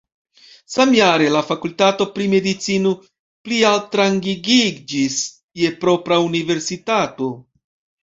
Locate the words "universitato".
6.33-7.31